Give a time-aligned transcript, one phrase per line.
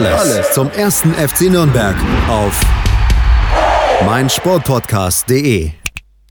[0.00, 1.94] Alles, Alles zum ersten FC Nürnberg
[2.26, 2.58] auf
[4.06, 5.72] meinsportpodcast.de.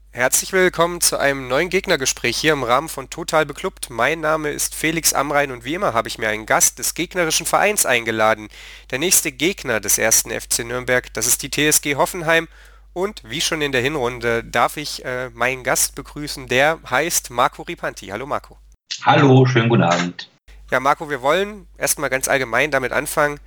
[0.10, 3.92] Herzlich willkommen zu einem neuen Gegnergespräch hier im Rahmen von Total Beklubbt.
[3.92, 7.46] Mein Name ist Felix Amrein und wie immer habe ich mir einen Gast des gegnerischen
[7.46, 8.48] Vereins eingeladen.
[8.90, 12.48] Der nächste Gegner des ersten FC Nürnberg, das ist die TSG Hoffenheim
[12.94, 17.62] und wie schon in der Hinrunde darf ich äh, meinen Gast begrüßen, der heißt Marco
[17.62, 18.08] Ripanti.
[18.08, 18.58] Hallo Marco.
[19.04, 20.28] Hallo, schönen guten Abend.
[20.72, 23.40] Ja, Marco, wir wollen erstmal ganz allgemein damit anfangen,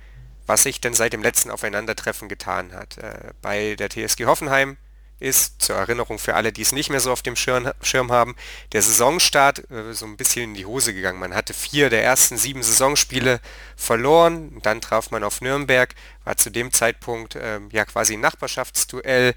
[0.45, 2.97] was sich denn seit dem letzten Aufeinandertreffen getan hat.
[2.97, 4.77] Äh, bei der TSG Hoffenheim
[5.19, 8.35] ist, zur Erinnerung für alle, die es nicht mehr so auf dem Schirm, Schirm haben,
[8.73, 11.19] der Saisonstart äh, so ein bisschen in die Hose gegangen.
[11.19, 13.39] Man hatte vier der ersten sieben Saisonspiele
[13.75, 19.33] verloren, dann traf man auf Nürnberg, war zu dem Zeitpunkt äh, ja quasi ein Nachbarschaftsduell.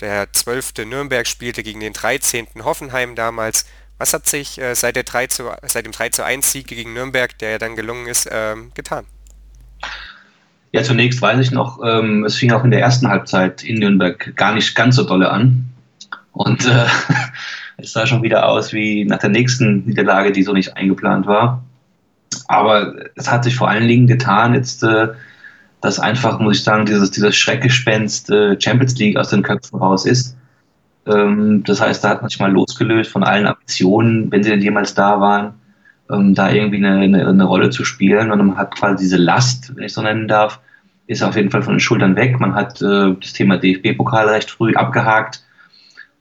[0.00, 0.86] Der 12.
[0.86, 2.46] Nürnberg spielte gegen den 13.
[2.62, 3.66] Hoffenheim damals.
[3.98, 6.94] Was hat sich äh, seit, der 3 zu, seit dem 3 zu 1 Sieg gegen
[6.94, 9.06] Nürnberg, der ja dann gelungen ist, ähm, getan?
[10.72, 14.36] Ja, zunächst weiß ich noch, ähm, es fing auch in der ersten Halbzeit in Nürnberg
[14.36, 15.64] gar nicht ganz so dolle an.
[16.32, 16.86] Und äh,
[17.76, 21.64] es sah schon wieder aus wie nach der nächsten Niederlage, die so nicht eingeplant war.
[22.46, 25.08] Aber es hat sich vor allen Dingen getan, jetzt, äh,
[25.80, 30.06] dass einfach, muss ich sagen, dieses, dieses Schreckgespenst äh, Champions League aus den Köpfen raus
[30.06, 30.36] ist.
[31.06, 34.62] Ähm, das heißt, da hat man sich mal losgelöst von allen Ambitionen, wenn sie denn
[34.62, 35.54] jemals da waren
[36.12, 38.30] ähm, da irgendwie eine, eine, eine, Rolle zu spielen.
[38.30, 40.60] Und man hat quasi diese Last, wenn ich so nennen darf,
[41.06, 42.38] ist auf jeden Fall von den Schultern weg.
[42.40, 45.42] Man hat äh, das Thema DFB-Pokal recht früh abgehakt.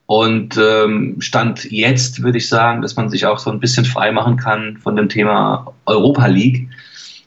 [0.06, 4.12] Und ähm, Stand jetzt würde ich sagen, dass man sich auch so ein bisschen frei
[4.12, 6.68] machen kann von dem Thema Europa League.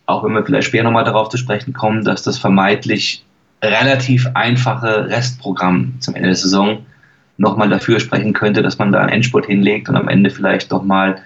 [0.07, 3.25] Auch wenn wir vielleicht später nochmal darauf zu sprechen kommen, dass das vermeintlich
[3.63, 6.85] relativ einfache Restprogramm zum Ende der Saison
[7.37, 11.23] nochmal dafür sprechen könnte, dass man da einen Endspurt hinlegt und am Ende vielleicht nochmal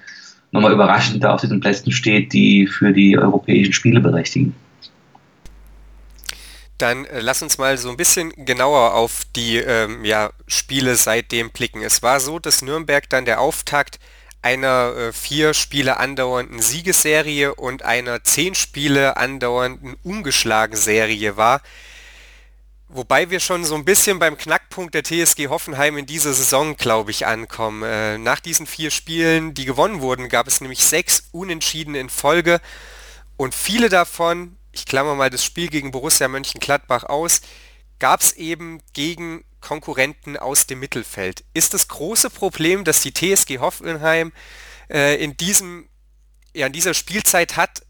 [0.52, 4.54] nochmal überraschend da auf diesen Plätzen steht, die für die europäischen Spiele berechtigen.
[6.78, 11.50] Dann äh, lass uns mal so ein bisschen genauer auf die ähm, ja, Spiele seitdem
[11.50, 11.82] blicken.
[11.82, 13.98] Es war so, dass Nürnberg dann der Auftakt
[14.42, 21.62] einer äh, vier Spiele andauernden Siegesserie und einer zehn Spiele andauernden ungeschlagen Serie war.
[22.88, 27.10] Wobei wir schon so ein bisschen beim Knackpunkt der TSG Hoffenheim in dieser Saison, glaube
[27.10, 27.82] ich, ankommen.
[27.82, 32.60] Äh, nach diesen vier Spielen, die gewonnen wurden, gab es nämlich sechs Unentschieden in Folge
[33.36, 37.40] und viele davon, ich klammer mal das Spiel gegen Borussia Mönchengladbach aus,
[37.98, 41.44] gab es eben gegen Konkurrenten aus dem Mittelfeld.
[41.54, 44.32] Ist das große Problem, dass die TSG Hoffenheim
[44.88, 45.88] äh, in diesem
[46.54, 47.82] ja, in dieser Spielzeit hat,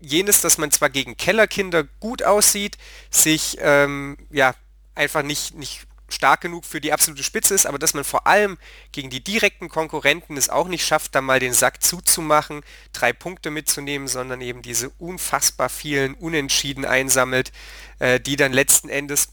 [0.00, 2.76] jenes, dass man zwar gegen Kellerkinder gut aussieht,
[3.10, 4.54] sich ähm, ja
[4.94, 8.58] einfach nicht, nicht stark genug für die absolute Spitze ist, aber dass man vor allem
[8.92, 13.50] gegen die direkten Konkurrenten es auch nicht schafft, da mal den Sack zuzumachen, drei Punkte
[13.50, 17.52] mitzunehmen, sondern eben diese unfassbar vielen Unentschieden einsammelt,
[17.98, 19.28] äh, die dann letzten Endes,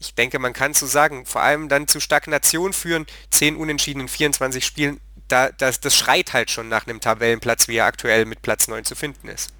[0.00, 4.08] ich denke, man kann so sagen, vor allem dann zu Stagnation führen, zehn Unentschieden in
[4.08, 8.42] 24 Spielen, da, das, das schreit halt schon nach einem Tabellenplatz, wie er aktuell mit
[8.42, 9.52] Platz 9 zu finden ist.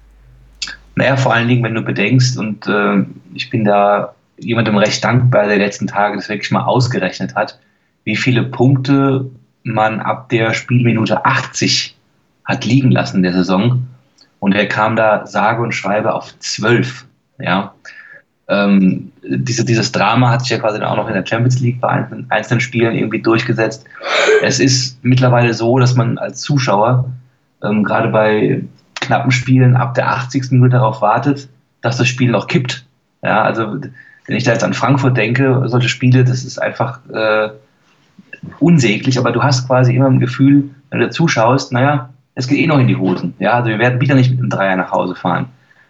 [0.95, 5.47] Naja, vor allen Dingen, wenn du bedenkst, und äh, ich bin da jemandem recht dankbar,
[5.47, 7.59] der letzten Tage das wirklich mal ausgerechnet hat,
[8.03, 9.29] wie viele Punkte
[9.63, 11.95] man ab der Spielminute 80
[12.45, 13.87] hat liegen lassen in der Saison.
[14.39, 17.05] Und er kam da sage und schreibe auf 12.
[17.39, 17.73] Ja.
[18.47, 21.89] Ähm, diese, dieses Drama hat sich ja quasi auch noch in der Champions League bei
[21.89, 23.85] einzelnen, einzelnen Spielen irgendwie durchgesetzt.
[24.43, 27.11] Es ist mittlerweile so, dass man als Zuschauer,
[27.63, 28.61] ähm, gerade bei
[28.95, 30.51] knappen Spielen ab der 80.
[30.51, 31.49] Minute darauf wartet,
[31.81, 32.85] dass das Spiel noch kippt.
[33.23, 33.79] Ja, also
[34.27, 37.49] wenn ich da jetzt an Frankfurt denke, solche Spiele, das ist einfach äh,
[38.59, 42.67] unsäglich, aber du hast quasi immer ein Gefühl, wenn du zuschaust, naja, es geht eh
[42.67, 43.33] noch in die Hosen.
[43.39, 45.47] Ja, also wir werden wieder nicht mit einem Dreier nach Hause fahren.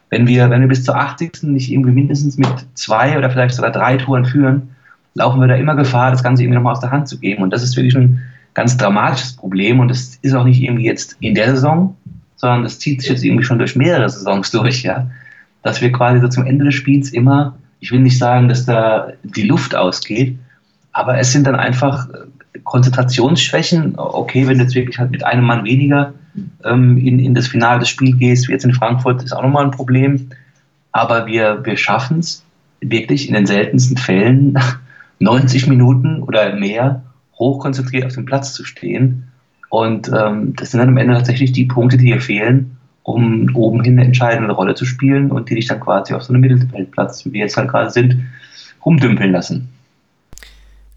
[0.09, 1.43] Wenn wir, wenn wir bis zur 80.
[1.43, 4.75] nicht irgendwie mindestens mit zwei oder vielleicht sogar drei Touren führen,
[5.15, 7.41] laufen wir da immer Gefahr, das Ganze irgendwie nochmal aus der Hand zu geben.
[7.41, 8.21] Und das ist wirklich ein
[8.53, 11.95] ganz dramatisches Problem und das ist auch nicht irgendwie jetzt in der Saison,
[12.35, 15.09] sondern das zieht sich jetzt irgendwie schon durch mehrere Saisons durch, ja.
[15.63, 19.13] Dass wir quasi so zum Ende des Spiels immer, ich will nicht sagen, dass da
[19.23, 20.37] die Luft ausgeht,
[20.91, 23.95] aber es sind dann einfach äh, Konzentrationsschwächen.
[23.97, 26.13] Okay, wenn du jetzt wirklich halt mit einem Mann weniger
[26.63, 29.65] ähm, in, in das Finale des Spiels gehst, wie jetzt in Frankfurt, ist auch nochmal
[29.65, 30.29] ein Problem.
[30.91, 32.45] Aber wir, wir schaffen es,
[32.81, 34.57] wirklich in den seltensten Fällen
[35.19, 37.03] 90 Minuten oder mehr
[37.37, 39.27] hochkonzentriert auf dem Platz zu stehen.
[39.75, 43.83] Und ähm, das sind dann am Ende tatsächlich die Punkte, die dir fehlen, um oben
[43.83, 47.25] hin eine entscheidende Rolle zu spielen und die dich dann quasi auf so einem Mittelfeldplatz,
[47.25, 48.23] wie wir jetzt halt gerade sind,
[48.85, 49.67] rumdümpeln lassen.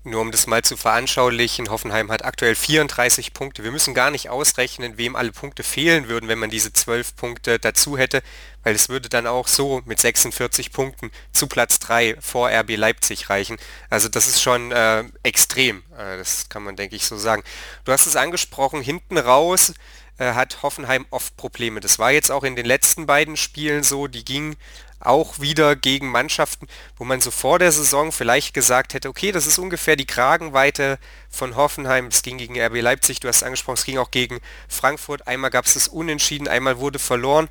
[0.08, 3.62] Nur um das mal zu veranschaulichen, Hoffenheim hat aktuell 34 Punkte.
[3.62, 7.58] Wir müssen gar nicht ausrechnen, wem alle Punkte fehlen würden, wenn man diese 12 Punkte
[7.58, 8.22] dazu hätte,
[8.62, 13.28] weil es würde dann auch so mit 46 Punkten zu Platz 3 vor RB Leipzig
[13.28, 13.58] reichen.
[13.90, 17.42] Also das ist schon äh, extrem, äh, das kann man denke ich so sagen.
[17.84, 19.74] Du hast es angesprochen, hinten raus
[20.16, 21.80] äh, hat Hoffenheim oft Probleme.
[21.80, 24.56] Das war jetzt auch in den letzten beiden Spielen so, die gingen
[25.00, 26.66] auch wieder gegen Mannschaften,
[26.96, 30.98] wo man so vor der Saison vielleicht gesagt hätte, okay, das ist ungefähr die Kragenweite
[31.30, 32.06] von Hoffenheim.
[32.06, 35.26] Es ging gegen RB Leipzig, du hast angesprochen, es ging auch gegen Frankfurt.
[35.26, 37.48] Einmal gab es das Unentschieden, einmal wurde verloren.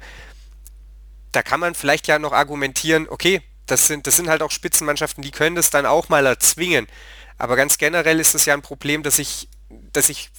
[1.31, 5.21] Da kann man vielleicht ja noch argumentieren, okay, das sind, das sind halt auch Spitzenmannschaften,
[5.21, 6.87] die können das dann auch mal erzwingen.
[7.37, 9.49] Aber ganz generell ist es ja ein Problem, dass ich,
[9.93, 10.29] dass ich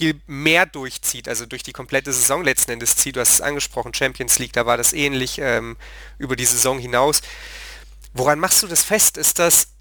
[0.00, 3.16] viel mehr durchzieht, also durch die komplette Saison letzten Endes zieht.
[3.16, 5.76] Du hast es angesprochen, Champions League, da war das ähnlich ähm,
[6.16, 7.20] über die Saison hinaus.
[8.14, 9.18] Woran machst du das fest?
[9.18, 9.74] Ist das,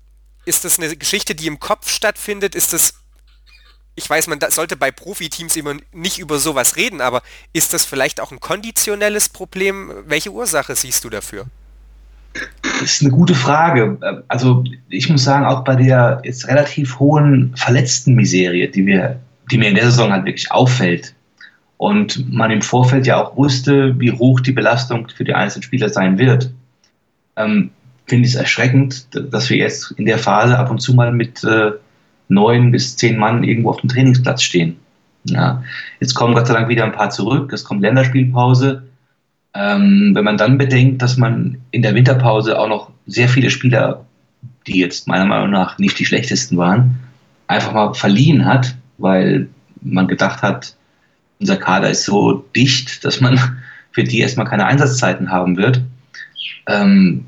[0.46, 2.54] ist das eine Geschichte, die im Kopf stattfindet?
[2.54, 2.96] Ist das,
[3.96, 7.22] ich weiß, man sollte bei Profiteams immer nicht über sowas reden, aber
[7.54, 10.04] ist das vielleicht auch ein konditionelles Problem?
[10.06, 11.46] Welche Ursache siehst du dafür?
[12.62, 13.98] Das ist eine gute Frage.
[14.28, 19.22] Also ich muss sagen, auch bei der jetzt relativ hohen Verletzten-Miserie, die wir
[19.52, 21.14] die mir in der Saison halt wirklich auffällt.
[21.78, 25.90] Und man im Vorfeld ja auch wusste, wie hoch die Belastung für die einzelnen Spieler
[25.90, 26.52] sein wird.
[27.38, 27.72] Ähm,
[28.06, 31.44] Finde ich es erschreckend, dass wir jetzt in der Phase ab und zu mal mit
[31.44, 31.72] äh,
[32.28, 34.78] neun bis zehn Mann irgendwo auf dem Trainingsplatz stehen.
[35.26, 35.64] Ja.
[36.00, 38.84] Jetzt kommen Gott sei Dank wieder ein paar zurück, es kommt Länderspielpause.
[39.54, 44.06] Ähm, wenn man dann bedenkt, dass man in der Winterpause auch noch sehr viele Spieler,
[44.68, 47.00] die jetzt meiner Meinung nach nicht die schlechtesten waren,
[47.48, 49.50] einfach mal verliehen hat, weil
[49.82, 50.76] man gedacht hat,
[51.40, 53.40] unser Kader ist so dicht, dass man
[53.92, 55.82] für die erstmal keine Einsatzzeiten haben wird.
[56.68, 57.26] Ähm,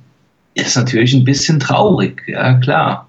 [0.53, 3.07] ist natürlich ein bisschen traurig, ja klar.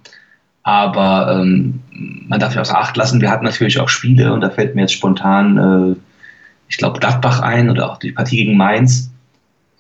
[0.63, 4.51] Aber ähm, man darf ja außer Acht lassen, wir hatten natürlich auch Spiele und da
[4.51, 5.97] fällt mir jetzt spontan, äh,
[6.69, 9.11] ich glaube, Gladbach ein oder auch die Partie gegen Mainz,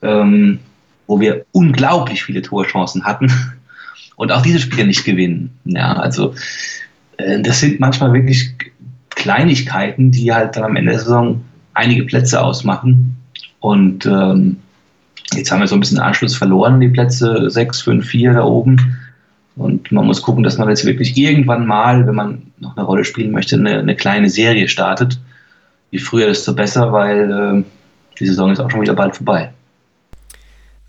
[0.02, 0.58] ähm,
[1.06, 3.32] wo wir unglaublich viele Torchancen hatten
[4.16, 5.56] und auch diese Spiele nicht gewinnen.
[5.64, 6.34] Ja, also
[7.16, 8.52] äh, das sind manchmal wirklich
[9.22, 13.16] Kleinigkeiten, die halt dann am Ende der Saison einige Plätze ausmachen.
[13.60, 14.56] Und ähm,
[15.32, 18.98] jetzt haben wir so ein bisschen Anschluss verloren, die Plätze 6, 5, 4 da oben.
[19.54, 23.04] Und man muss gucken, dass man jetzt wirklich irgendwann mal, wenn man noch eine Rolle
[23.04, 25.20] spielen möchte, eine, eine kleine Serie startet.
[25.90, 27.64] Je früher, desto besser, weil äh,
[28.18, 29.52] die Saison ist auch schon wieder bald vorbei.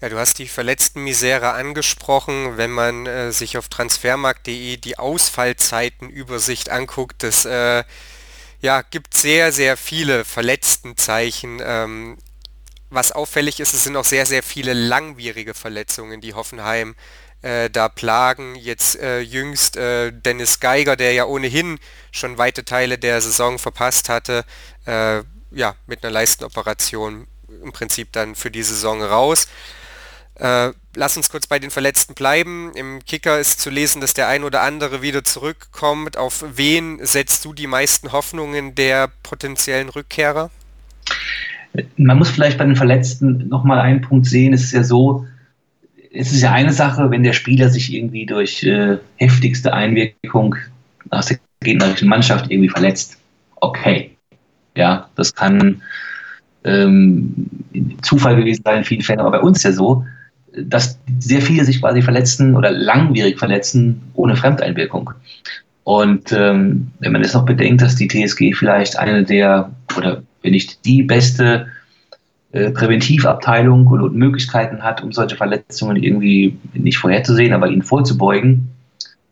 [0.01, 2.57] Ja, du hast die verletzten Misere angesprochen.
[2.57, 7.83] Wenn man äh, sich auf transfermarkt.de die Ausfallzeitenübersicht anguckt, das äh,
[8.63, 11.61] ja, gibt sehr, sehr viele Verletztenzeichen.
[11.61, 12.17] Ähm,
[12.89, 16.95] was auffällig ist, es sind auch sehr, sehr viele langwierige Verletzungen, die Hoffenheim
[17.41, 18.55] äh, da plagen.
[18.55, 21.77] Jetzt äh, jüngst äh, Dennis Geiger, der ja ohnehin
[22.13, 24.45] schon weite Teile der Saison verpasst hatte,
[24.85, 27.27] äh, ja, mit einer Leistenoperation
[27.61, 29.49] im Prinzip dann für die Saison raus.
[30.43, 32.73] Äh, lass uns kurz bei den Verletzten bleiben.
[32.75, 36.17] Im Kicker ist zu lesen, dass der ein oder andere wieder zurückkommt.
[36.17, 40.51] Auf wen setzt du die meisten Hoffnungen der potenziellen Rückkehrer?
[41.95, 44.51] Man muss vielleicht bei den Verletzten nochmal einen Punkt sehen.
[44.51, 45.25] Es ist ja so,
[46.11, 50.57] es ist ja eine Sache, wenn der Spieler sich irgendwie durch äh, heftigste Einwirkung
[51.09, 53.17] aus der gegnerischen Mannschaft irgendwie verletzt.
[53.61, 54.11] Okay.
[54.75, 55.81] Ja, das kann
[56.65, 57.47] ähm,
[58.01, 60.05] Zufall gewesen sein in vielen Fällen, aber bei uns ja so,
[60.55, 65.11] dass sehr viele sich quasi verletzen oder langwierig verletzen ohne Fremdeinwirkung.
[65.83, 70.51] Und ähm, wenn man jetzt noch bedenkt, dass die TSG vielleicht eine der, oder wenn
[70.51, 71.67] nicht die beste
[72.51, 78.69] äh, Präventivabteilung und, Möglichkeiten hat, um solche Verletzungen irgendwie nicht vorherzusehen, aber ihnen vorzubeugen,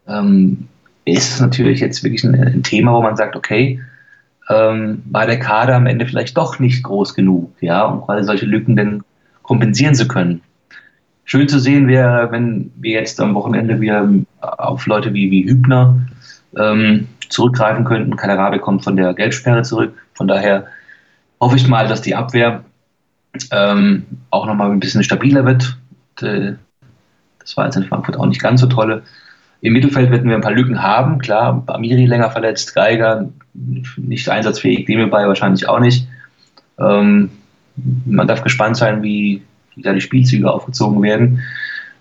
[0.08, 0.68] ähm,
[1.06, 3.80] ist es natürlich jetzt wirklich ein, ein, Thema, wo man sagt, okay,
[4.50, 8.46] ähm, war der Kader am Ende vielleicht doch nicht groß genug, ja, um quasi solche
[8.46, 9.04] Lücken denn
[9.42, 10.42] kompensieren zu können
[11.26, 14.10] schön zu sehen wäre, wenn wir jetzt am Wochenende wieder
[14.42, 16.00] auf Leute wie, wie Hübner
[16.58, 18.16] ähm, zurückgreifen könnten.
[18.16, 19.94] Kalarabe kommt von der Gelbsperre zurück.
[20.14, 20.68] Von daher
[21.40, 22.64] hoffe ich mal, dass die Abwehr
[23.52, 25.78] ähm, auch nochmal ein bisschen stabiler wird.
[26.16, 29.04] Das war jetzt in Frankfurt auch nicht ganz so tolle.
[29.62, 31.20] Im Mittelfeld werden wir ein paar Lücken haben.
[31.20, 36.08] Klar, Amiri länger verletzt, Geiger nicht einsatzfähig, bei wahrscheinlich auch nicht.
[36.80, 37.30] Ähm,
[38.06, 39.44] man darf gespannt sein, wie,
[39.76, 41.42] wie da die Spielzüge aufgezogen werden.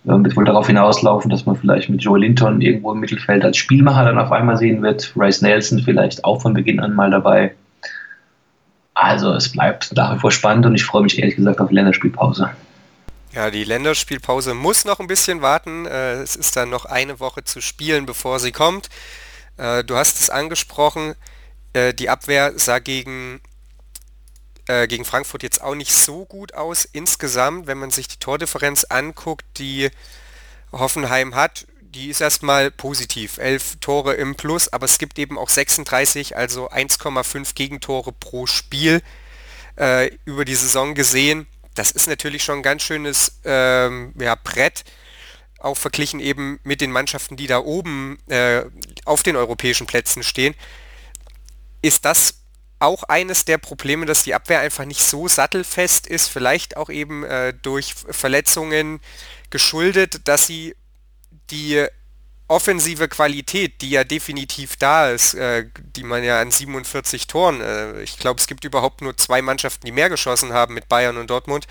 [0.08, 3.56] Ähm, es wohl darauf hinauslaufen, dass man vielleicht mit Joe Linton irgendwo im Mittelfeld als
[3.56, 5.12] Spielmacher dann auf einmal sehen wird.
[5.16, 7.54] Rice Nelson vielleicht auch von Beginn an mal dabei.
[8.94, 11.74] Also es bleibt nach wie vor spannend und ich freue mich ehrlich gesagt auf die
[11.74, 12.50] Länderspielpause.
[13.32, 15.86] Ja, die Länderspielpause muss noch ein bisschen warten.
[15.86, 18.88] Äh, es ist dann noch eine Woche zu spielen, bevor sie kommt.
[19.56, 21.14] Äh, du hast es angesprochen,
[21.72, 23.40] äh, die Abwehr sah gegen
[24.70, 28.84] äh, gegen Frankfurt jetzt auch nicht so gut aus insgesamt, wenn man sich die Tordifferenz
[28.84, 29.90] anguckt, die
[30.70, 31.66] Hoffenheim hat.
[31.80, 36.70] Die ist erstmal positiv, 11 Tore im Plus, aber es gibt eben auch 36, also
[36.70, 39.02] 1,5 Gegentore pro Spiel
[39.76, 41.48] äh, über die Saison gesehen.
[41.74, 44.84] Das ist natürlich schon ein ganz schönes ähm, ja, Brett,
[45.58, 48.62] auch verglichen eben mit den Mannschaften, die da oben äh,
[49.04, 50.54] auf den europäischen Plätzen stehen.
[51.82, 52.39] Ist das
[52.80, 57.24] auch eines der Probleme, dass die Abwehr einfach nicht so sattelfest ist, vielleicht auch eben
[57.24, 59.00] äh, durch Verletzungen
[59.50, 60.74] geschuldet, dass sie
[61.50, 61.86] die
[62.48, 68.02] offensive Qualität, die ja definitiv da ist, äh, die man ja an 47 Toren, äh,
[68.02, 71.30] ich glaube, es gibt überhaupt nur zwei Mannschaften, die mehr geschossen haben mit Bayern und
[71.30, 71.68] Dortmund,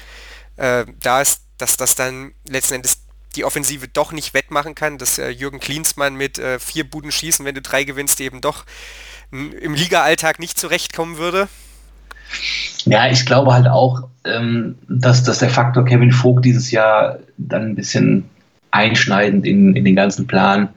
[0.55, 3.01] äh, da ist, dass das dann letzten Endes
[3.35, 7.45] die Offensive doch nicht wettmachen kann, dass äh, Jürgen Klinsmann mit äh, vier Buden schießen,
[7.45, 8.65] wenn du drei gewinnst, eben doch
[9.31, 11.47] im Liga-Alltag nicht zurechtkommen würde?
[12.85, 17.69] Ja, ich glaube halt auch, ähm, dass, dass der Faktor Kevin Vogt dieses Jahr dann
[17.69, 18.25] ein bisschen
[18.71, 20.69] einschneidend in, in den ganzen Plan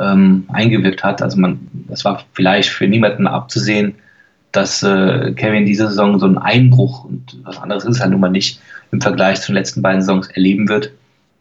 [0.00, 1.22] ähm, eingewirkt hat.
[1.22, 3.94] Also man, das war vielleicht für niemanden abzusehen,
[4.52, 8.20] dass äh, Kevin diese Saison so einen Einbruch und was anderes ist es halt nun
[8.20, 8.60] mal nicht
[8.92, 10.92] im Vergleich zu den letzten beiden Saisons erleben wird.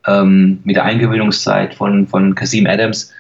[0.08, 3.12] Ähm, mit der Eingewöhnungszeit von, von Kasim Adams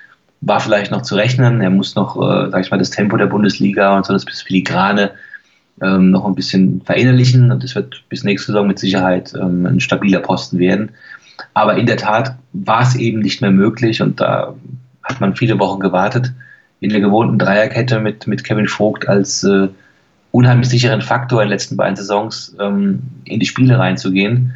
[0.41, 1.61] war vielleicht noch zu rechnen.
[1.61, 5.11] Er muss noch, äh, sag ich mal, das Tempo der Bundesliga und so das Filigrane
[5.81, 9.79] ähm, noch ein bisschen verinnerlichen und es wird bis nächste Saison mit Sicherheit ähm, ein
[9.79, 10.91] stabiler Posten werden.
[11.53, 14.55] Aber in der Tat war es eben nicht mehr möglich und da
[15.03, 16.31] hat man viele Wochen gewartet,
[16.79, 19.67] in der gewohnten Dreierkette mit, mit Kevin Vogt als äh,
[20.31, 24.53] unheimlich sicheren Faktor in den letzten beiden Saisons ähm, in die Spiele reinzugehen.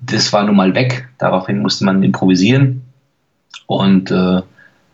[0.00, 1.08] Das war nun mal weg.
[1.18, 2.82] Daraufhin musste man improvisieren.
[3.66, 4.42] Und äh,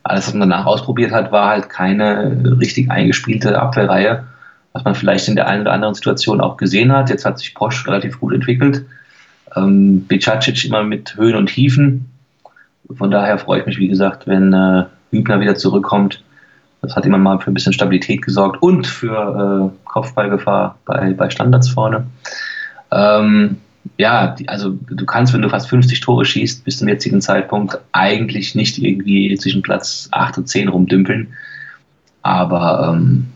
[0.02, 4.24] alles, was man danach ausprobiert hat, war halt keine richtig eingespielte Abwehrreihe,
[4.72, 7.10] was man vielleicht in der einen oder anderen Situation auch gesehen hat.
[7.10, 8.84] Jetzt hat sich Posch relativ gut entwickelt.
[9.54, 12.10] Ähm, Bicacic immer mit Höhen und Tiefen.
[12.96, 16.22] Von daher freue ich mich, wie gesagt, wenn äh, Hübner wieder zurückkommt.
[16.82, 21.30] Das hat immer mal für ein bisschen Stabilität gesorgt und für äh, Kopfballgefahr bei, bei
[21.30, 22.06] Standards vorne.
[22.92, 23.56] Ähm,
[23.98, 27.78] ja, die, also du kannst, wenn du fast 50 Tore schießt, bis zum jetzigen Zeitpunkt
[27.92, 31.28] eigentlich nicht irgendwie zwischen Platz 8 und 10 rumdümpeln.
[32.22, 33.26] Aber ähm,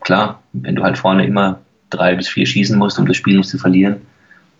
[0.00, 1.60] klar, wenn du halt vorne immer
[1.90, 3.96] drei bis vier schießen musst, um das Spiel nicht zu verlieren,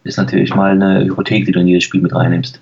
[0.05, 2.61] ist natürlich mal eine Hypothek, die du in jedes Spiel mit reinnimmst.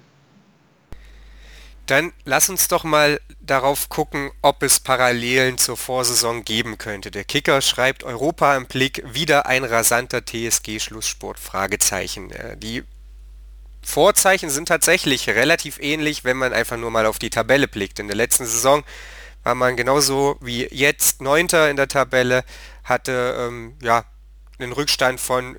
[1.86, 7.12] Dann lass uns doch mal darauf gucken, ob es Parallelen zur Vorsaison geben könnte.
[7.12, 11.38] Der Kicker schreibt Europa im Blick, wieder ein rasanter TSG-Schlusssport?
[11.38, 12.32] Fragezeichen.
[12.32, 12.82] Äh, die
[13.82, 18.00] Vorzeichen sind tatsächlich relativ ähnlich, wenn man einfach nur mal auf die Tabelle blickt.
[18.00, 18.82] In der letzten Saison
[19.44, 22.44] war man genauso wie jetzt Neunter in der Tabelle,
[22.82, 24.04] hatte ähm, ja
[24.58, 25.56] einen Rückstand von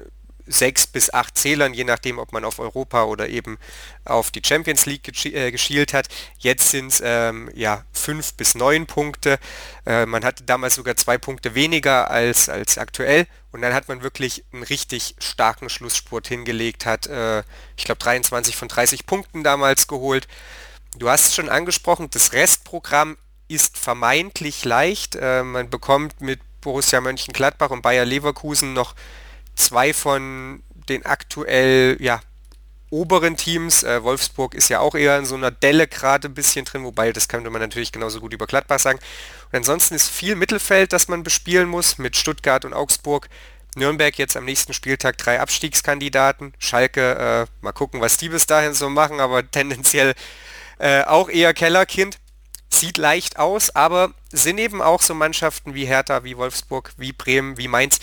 [0.47, 3.57] sechs bis acht Zählern, je nachdem, ob man auf Europa oder eben
[4.05, 6.07] auf die Champions League äh, geschielt hat.
[6.39, 9.39] Jetzt sind es ähm, ja fünf bis neun Punkte.
[9.85, 14.01] Äh, man hatte damals sogar zwei Punkte weniger als, als aktuell und dann hat man
[14.01, 17.43] wirklich einen richtig starken Schlussspurt hingelegt, hat äh,
[17.75, 20.27] ich glaube 23 von 30 Punkten damals geholt.
[20.97, 25.15] Du hast es schon angesprochen, das Restprogramm ist vermeintlich leicht.
[25.15, 28.95] Äh, man bekommt mit Borussia Mönchengladbach und Bayer Leverkusen noch
[29.57, 32.21] zwei von den aktuell ja,
[32.89, 33.83] oberen Teams.
[33.83, 37.11] Äh, Wolfsburg ist ja auch eher in so einer Delle gerade ein bisschen drin, wobei
[37.11, 38.99] das könnte man natürlich genauso gut über Gladbach sagen.
[39.51, 43.27] Und ansonsten ist viel Mittelfeld, das man bespielen muss mit Stuttgart und Augsburg.
[43.75, 46.53] Nürnberg jetzt am nächsten Spieltag drei Abstiegskandidaten.
[46.57, 50.13] Schalke, äh, mal gucken, was die bis dahin so machen, aber tendenziell
[50.79, 52.17] äh, auch eher Kellerkind.
[52.69, 57.57] Sieht leicht aus, aber sind eben auch so Mannschaften wie Hertha, wie Wolfsburg, wie Bremen,
[57.57, 57.99] wie Mainz,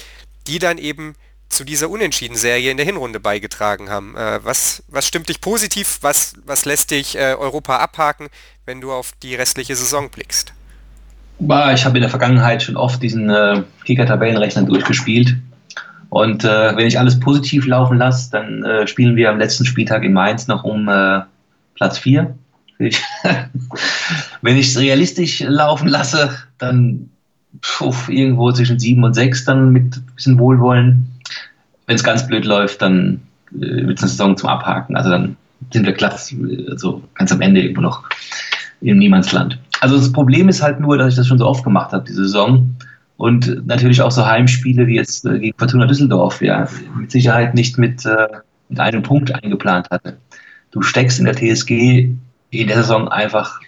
[0.46, 1.14] die dann eben
[1.54, 4.16] zu dieser Unentschieden-Serie in der Hinrunde beigetragen haben.
[4.16, 5.98] Äh, was, was stimmt dich positiv?
[6.02, 8.28] Was, was lässt dich äh, Europa abhaken,
[8.66, 10.52] wenn du auf die restliche Saison blickst?
[11.38, 15.36] Ich habe in der Vergangenheit schon oft diesen äh, Kicker-Tabellenrechner durchgespielt.
[16.08, 20.04] Und äh, wenn ich alles positiv laufen lasse, dann äh, spielen wir am letzten Spieltag
[20.04, 21.20] in Mainz noch um äh,
[21.74, 22.34] Platz 4.
[22.78, 27.10] wenn ich es realistisch laufen lasse, dann
[27.60, 31.13] pf, irgendwo zwischen 7 und 6 dann mit ein bisschen Wohlwollen
[31.86, 33.20] wenn es ganz blöd läuft, dann
[33.52, 34.96] äh, wird es eine Saison zum Abhaken.
[34.96, 35.36] Also dann
[35.72, 36.34] sind wir glatt,
[36.70, 38.04] also ganz am Ende irgendwo noch
[38.80, 39.58] im Niemandsland.
[39.80, 42.24] Also das Problem ist halt nur, dass ich das schon so oft gemacht habe, diese
[42.24, 42.76] Saison.
[43.16, 47.78] Und natürlich auch so Heimspiele wie jetzt äh, gegen Fortuna Düsseldorf, ja, mit Sicherheit nicht
[47.78, 48.28] mit, äh,
[48.68, 50.16] mit einem Punkt eingeplant hatte.
[50.72, 52.10] Du steckst in der TSG
[52.50, 53.60] in der Saison einfach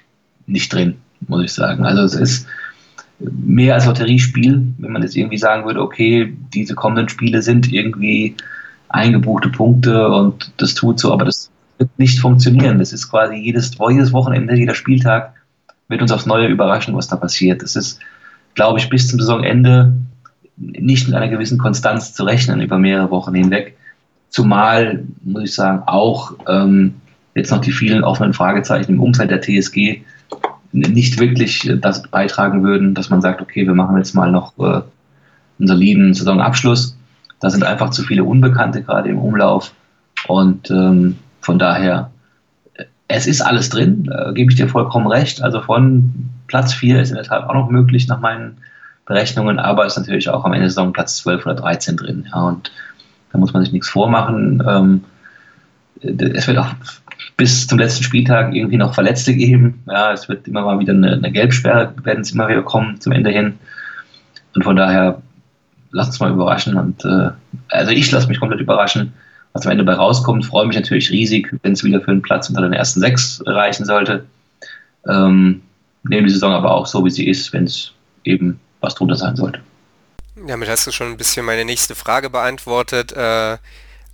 [0.46, 0.96] nicht drin,
[1.28, 1.84] muss ich sagen.
[1.84, 2.46] Also es ist
[3.18, 8.36] mehr als Lotteriespiel, wenn man jetzt irgendwie sagen würde, okay, diese kommenden Spiele sind irgendwie
[8.88, 12.78] eingebuchte Punkte und das tut so, aber das wird nicht funktionieren.
[12.78, 15.34] Das ist quasi jedes, jedes Wochenende, jeder Spieltag
[15.88, 17.62] wird uns aufs Neue überraschen, was da passiert.
[17.62, 18.00] Das ist,
[18.54, 19.94] glaube ich, bis zum Saisonende
[20.56, 23.76] nicht mit einer gewissen Konstanz zu rechnen über mehrere Wochen hinweg.
[24.30, 26.94] Zumal, muss ich sagen, auch ähm,
[27.34, 30.02] jetzt noch die vielen offenen Fragezeichen im Umfeld der TSG
[30.76, 34.82] nicht wirklich das beitragen würden, dass man sagt, okay, wir machen jetzt mal noch äh,
[35.58, 36.96] einen soliden Saisonabschluss.
[37.40, 39.72] Da sind einfach zu viele Unbekannte gerade im Umlauf.
[40.26, 42.10] Und ähm, von daher,
[43.08, 45.42] es ist alles drin, da gebe ich dir vollkommen recht.
[45.42, 48.58] Also von Platz 4 ist in der Tat auch noch möglich nach meinen
[49.06, 52.26] Berechnungen, aber ist natürlich auch am Ende der Saison Platz 12 oder 13 drin.
[52.30, 52.70] Ja, und
[53.32, 54.62] da muss man sich nichts vormachen.
[54.66, 55.04] Ähm,
[56.06, 56.74] es wird auch
[57.36, 59.82] bis zum letzten Spieltag irgendwie noch Verletzte geben.
[59.86, 63.12] Ja, es wird immer mal wieder eine, eine Gelbsperre, werden es immer wieder kommen zum
[63.12, 63.58] Ende hin.
[64.54, 65.20] Und von daher,
[65.90, 66.76] lasst uns mal überraschen.
[66.76, 67.30] Und äh,
[67.68, 69.12] also ich lasse mich komplett überraschen,
[69.52, 70.46] was am Ende bei rauskommt.
[70.46, 73.84] Freue mich natürlich riesig, wenn es wieder für einen Platz unter den ersten sechs reichen
[73.84, 74.24] sollte.
[75.08, 75.62] Ähm,
[76.04, 77.92] nehme die Saison aber auch so, wie sie ist, wenn es
[78.24, 79.60] eben was drunter sein sollte.
[80.46, 83.12] Damit hast du schon ein bisschen meine nächste Frage beantwortet.
[83.12, 83.56] Äh,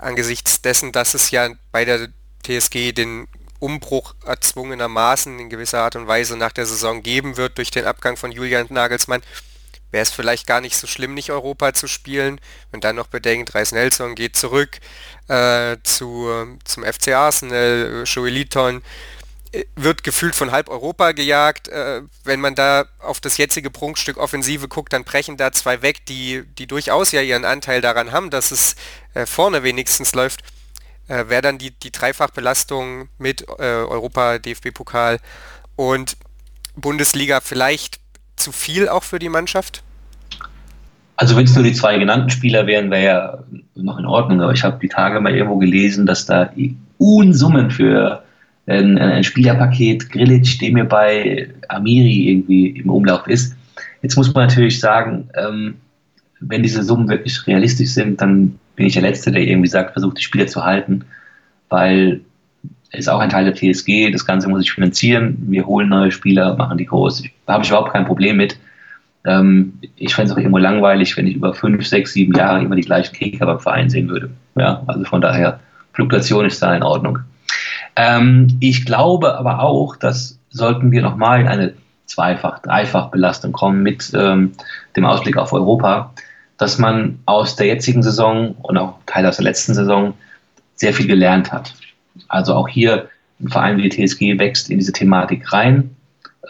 [0.02, 2.08] angesichts dessen, dass es ja bei der
[2.44, 3.28] TSG den
[3.58, 8.16] Umbruch erzwungenermaßen in gewisser Art und Weise nach der Saison geben wird durch den Abgang
[8.16, 9.22] von Julian Nagelsmann,
[9.92, 12.40] wäre es vielleicht gar nicht so schlimm, nicht Europa zu spielen.
[12.70, 14.80] Wenn dann noch bedenkt, Reis Nelson geht zurück
[15.28, 18.82] äh, zu, zum FC Arsenal, Joey Liton äh,
[19.76, 21.68] wird gefühlt von halb Europa gejagt.
[21.68, 26.06] Äh, wenn man da auf das jetzige Prunkstück Offensive guckt, dann brechen da zwei weg,
[26.06, 28.76] die, die durchaus ja ihren Anteil daran haben, dass es
[29.14, 30.42] äh, vorne wenigstens läuft
[31.08, 35.18] äh, wäre dann die, die Dreifachbelastung mit Europa, DFB-Pokal
[35.76, 36.16] und
[36.76, 38.00] Bundesliga vielleicht
[38.36, 39.82] zu viel auch für die Mannschaft?
[41.16, 43.38] Also wenn es nur die zwei genannten Spieler wären, wäre ja
[43.74, 44.40] noch in Ordnung.
[44.40, 46.50] Aber ich habe die Tage mal irgendwo gelesen, dass da
[46.98, 48.24] Unsummen für
[48.66, 53.56] ein, ein Spielerpaket Grilic, dem mir bei Amiri irgendwie im Umlauf ist.
[54.02, 55.74] Jetzt muss man natürlich sagen, ähm,
[56.40, 60.18] wenn diese Summen wirklich realistisch sind, dann bin ich der Letzte, der irgendwie sagt, versucht
[60.18, 61.04] die Spieler zu halten,
[61.68, 62.20] weil
[62.92, 66.56] ist auch ein Teil der TSG, das Ganze muss ich finanzieren, wir holen neue Spieler,
[66.56, 67.22] machen die groß.
[67.46, 68.58] Da habe ich überhaupt kein Problem mit.
[69.24, 72.76] Ähm, ich fände es auch irgendwo langweilig, wenn ich über fünf, sechs, sieben Jahre immer
[72.76, 74.30] die gleichen Kicker beim Verein sehen würde.
[74.56, 75.60] Ja, also von daher,
[75.94, 77.20] Fluktuation ist da in Ordnung.
[77.96, 81.74] Ähm, ich glaube aber auch, dass sollten wir nochmal in eine
[82.06, 84.52] Zweifach-, Dreifach-Belastung kommen mit ähm,
[84.96, 86.12] dem Ausblick auf Europa,
[86.58, 90.14] dass man aus der jetzigen Saison und auch Teil aus der letzten Saison
[90.74, 91.74] sehr viel gelernt hat.
[92.28, 93.08] Also auch hier
[93.40, 95.96] ein Verein wie die TSG wächst in diese Thematik rein.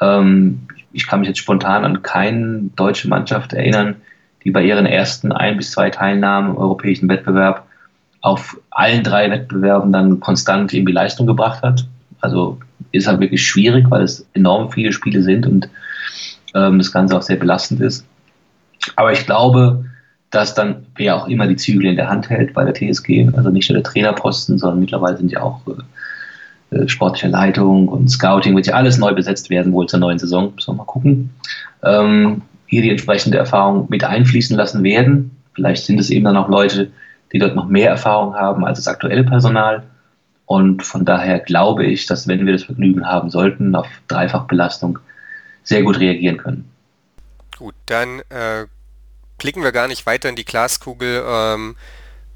[0.01, 3.97] Ähm, ich kann mich jetzt spontan an keine deutsche Mannschaft erinnern,
[4.45, 7.67] die bei ihren ersten ein bis zwei Teilnahmen im europäischen Wettbewerb
[8.23, 11.87] auf allen drei Wettbewerben dann konstant irgendwie Leistung gebracht hat.
[12.21, 12.59] Also
[12.93, 15.69] ist halt wirklich schwierig, weil es enorm viele Spiele sind und
[16.55, 18.07] ähm, das Ganze auch sehr belastend ist.
[18.97, 19.85] Aber ich glaube,
[20.31, 23.51] dass dann wer auch immer die Zügel in der Hand hält bei der TSG, also
[23.51, 28.57] nicht nur der Trainerposten, sondern mittlerweile sind ja auch äh, äh, sportliche Leitung und Scouting,
[28.57, 31.31] wird ja alles neu besetzt werden, wohl zur neuen Saison, müssen wir mal gucken.
[31.83, 35.33] Ähm, hier die entsprechende Erfahrung mit einfließen lassen werden.
[35.55, 36.91] Vielleicht sind es eben dann auch Leute,
[37.33, 39.83] die dort noch mehr Erfahrung haben als das aktuelle Personal.
[40.47, 44.99] Und von daher glaube ich, dass wenn wir das Vergnügen haben sollten, auf Dreifachbelastung
[45.63, 46.71] sehr gut reagieren können.
[47.57, 48.67] Gut, dann äh,
[49.39, 51.25] blicken wir gar nicht weiter in die Glaskugel.
[51.27, 51.77] Ähm,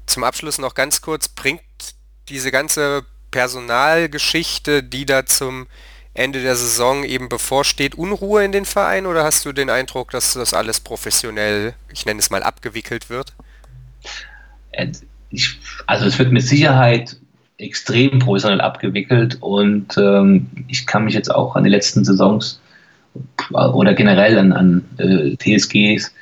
[0.05, 1.61] zum Abschluss noch ganz kurz, bringt
[2.29, 5.67] diese ganze Personalgeschichte, die da zum
[6.13, 10.33] Ende der Saison eben bevorsteht, Unruhe in den Verein oder hast du den Eindruck, dass
[10.33, 13.35] das alles professionell, ich nenne es mal, abgewickelt wird?
[14.77, 14.91] Äh,
[15.29, 17.17] ich, also es wird mit Sicherheit
[17.57, 22.61] extrem professionell abgewickelt und ähm, ich kann mich jetzt auch an die letzten Saisons
[23.51, 26.13] oder generell an, an äh, TSGs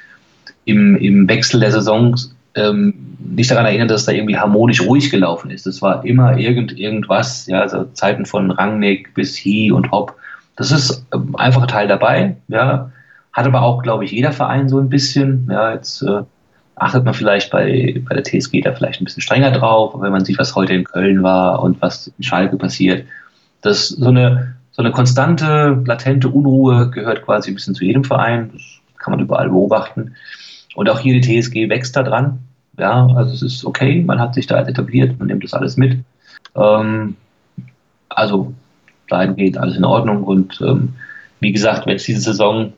[0.63, 5.51] im, im Wechsel der Saisons ähm, nicht daran erinnern, dass da irgendwie harmonisch ruhig gelaufen
[5.51, 5.67] ist.
[5.67, 10.15] Es war immer irgend, irgendwas, ja, also Zeiten von Rangnick bis He und Hopp.
[10.55, 12.91] Das ist ähm, einfach Teil dabei, ja.
[13.33, 15.49] Hat aber auch, glaube ich, jeder Verein so ein bisschen.
[15.51, 16.21] Ja, jetzt äh,
[16.75, 20.25] achtet man vielleicht bei, bei der TSG da vielleicht ein bisschen strenger drauf, wenn man
[20.25, 23.05] sieht, was heute in Köln war und was in Schalke passiert.
[23.61, 28.51] Das so eine, so eine konstante, latente Unruhe gehört quasi ein bisschen zu jedem Verein.
[28.53, 28.61] Das
[28.97, 30.15] kann man überall beobachten.
[30.75, 32.39] Und auch hier die TSG wächst da dran.
[32.77, 35.99] Ja, also es ist okay, man hat sich da etabliert, man nimmt das alles mit.
[36.55, 37.15] Ähm,
[38.09, 38.53] also
[39.07, 40.23] dahingehend alles in Ordnung.
[40.23, 40.93] Und ähm,
[41.39, 42.73] wie gesagt, wenn es diese Saison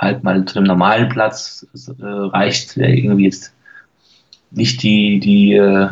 [0.00, 3.52] halt mal zu einem normalen Platz äh, reicht, der irgendwie jetzt
[4.50, 5.88] nicht die, die, äh,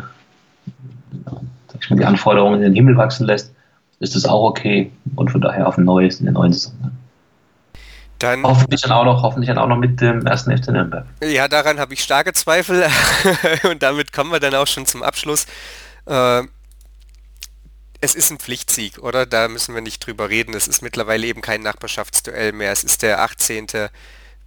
[1.67, 3.53] sag ich mal, die Anforderungen in den Himmel wachsen lässt,
[3.99, 6.73] ist das auch okay und von daher auf ein neues in der neuen Saison.
[8.17, 11.05] Dann, hoffentlich dann auch noch, hoffentlich dann auch noch mit dem ersten FC Nürnberg.
[11.23, 12.85] Ja, daran habe ich starke Zweifel
[13.69, 15.45] und damit kommen wir dann auch schon zum Abschluss.
[16.05, 16.41] Äh,
[18.01, 19.25] es ist ein Pflichtsieg, oder?
[19.25, 20.53] Da müssen wir nicht drüber reden.
[20.53, 22.71] Es ist mittlerweile eben kein Nachbarschaftsduell mehr.
[22.71, 23.67] Es ist der 18.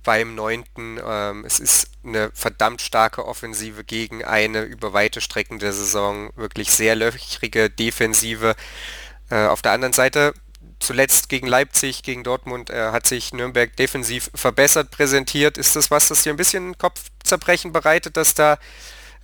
[0.02, 0.64] beim 9.
[0.78, 6.70] Ähm, es ist eine verdammt starke Offensive gegen eine über weite Strecken der Saison wirklich
[6.70, 8.56] sehr löchrige Defensive.
[9.28, 10.32] Äh, auf der anderen Seite,
[10.80, 15.58] zuletzt gegen Leipzig, gegen Dortmund, äh, hat sich Nürnberg defensiv verbessert präsentiert.
[15.58, 18.58] Ist das was, das hier ein bisschen Kopfzerbrechen bereitet, dass da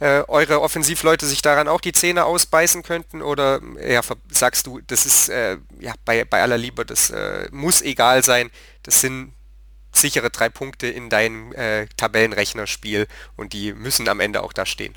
[0.01, 3.23] äh, eure Offensivleute sich daran auch die Zähne ausbeißen könnten?
[3.23, 7.83] Oder ja, sagst du, das ist äh, ja, bei, bei aller Liebe, das äh, muss
[7.83, 8.51] egal sein.
[8.83, 9.33] Das sind
[9.93, 13.07] sichere drei Punkte in deinem äh, Tabellenrechnerspiel
[13.37, 14.95] und die müssen am Ende auch da stehen.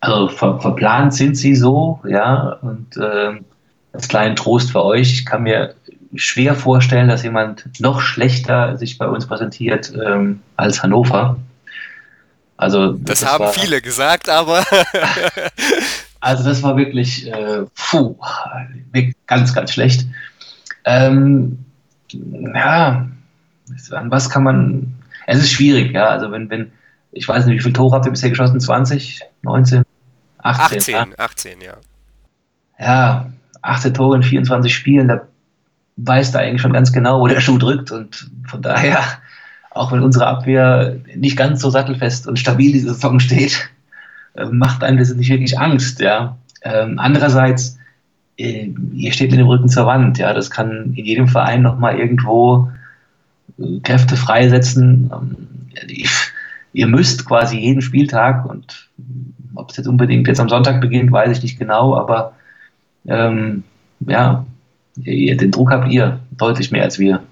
[0.00, 3.40] Also ver verplant sind sie so, ja, und äh,
[3.92, 5.74] als kleinen Trost für euch, ich kann mir
[6.14, 11.36] schwer vorstellen, dass jemand noch schlechter sich bei uns präsentiert ähm, als Hannover.
[12.56, 14.64] Also das, das haben war, viele gesagt, aber
[16.20, 18.16] also das war wirklich äh, puh,
[19.26, 20.06] ganz ganz schlecht.
[20.84, 21.64] Ähm,
[22.12, 23.08] ja,
[23.90, 24.94] an was kann man?
[25.26, 26.08] Es ist schwierig, ja.
[26.08, 26.72] Also wenn wenn
[27.12, 28.60] ich weiß nicht, wie viele Tore habt ihr bisher geschossen?
[28.60, 29.82] 20, 19,
[30.38, 30.78] 18?
[30.78, 31.76] 18, ja, 18, ja.
[32.78, 33.26] Ja,
[33.62, 35.26] 18 Tore in 24 Spielen, da
[35.96, 39.00] weiß da eigentlich schon ganz genau, wo der Schuh drückt und von daher
[39.74, 43.68] auch wenn unsere Abwehr nicht ganz so sattelfest und stabil diese Saison steht,
[44.34, 46.00] äh, macht einem das nicht wirklich Angst.
[46.00, 46.38] Ja.
[46.62, 47.78] Ähm, andererseits,
[48.38, 50.18] äh, ihr steht mit dem Rücken zur Wand.
[50.18, 50.32] Ja.
[50.32, 52.70] Das kann in jedem Verein nochmal irgendwo
[53.58, 55.10] äh, Kräfte freisetzen.
[55.12, 55.36] Ähm,
[56.72, 58.88] ihr müsst quasi jeden Spieltag und
[59.56, 62.32] ob es jetzt unbedingt jetzt am Sonntag beginnt, weiß ich nicht genau, aber
[63.06, 63.62] ähm,
[64.06, 64.44] ja,
[64.96, 67.22] den Druck habt ihr deutlich mehr als wir.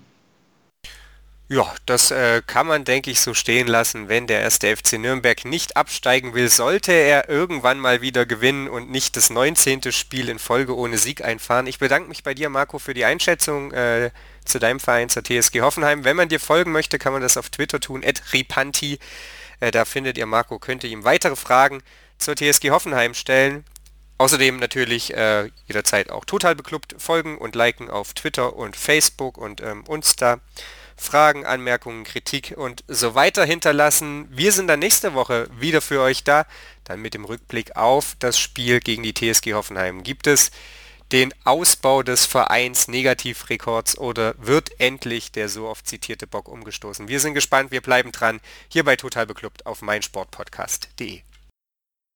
[1.53, 5.45] Ja, das äh, kann man, denke ich, so stehen lassen, wenn der erste FC Nürnberg
[5.45, 9.93] nicht absteigen will, sollte er irgendwann mal wieder gewinnen und nicht das 19.
[9.93, 11.67] Spiel in Folge ohne Sieg einfahren.
[11.67, 14.13] Ich bedanke mich bei dir, Marco, für die Einschätzung äh,
[14.47, 16.05] zu deinem Verein, zur TSG Hoffenheim.
[16.05, 18.99] Wenn man dir folgen möchte, kann man das auf Twitter tun, ripanti.
[19.61, 21.83] Äh, da findet ihr Marco, könnt ihr ihm weitere Fragen
[22.17, 23.67] zur TSG Hoffenheim stellen.
[24.17, 29.61] Außerdem natürlich äh, jederzeit auch total beklubbt folgen und liken auf Twitter und Facebook und
[29.61, 30.41] ähm, uns da.
[30.97, 34.29] Fragen, Anmerkungen, Kritik und so weiter hinterlassen.
[34.31, 36.47] Wir sind dann nächste Woche wieder für euch da,
[36.85, 40.03] dann mit dem Rückblick auf das Spiel gegen die TSG Hoffenheim.
[40.03, 40.51] Gibt es
[41.13, 47.09] den Ausbau des Vereins Negativrekords oder wird endlich der so oft zitierte Bock umgestoßen?
[47.09, 51.23] Wir sind gespannt, wir bleiben dran, hier bei Total Beklubbt auf meinsportpodcast.de.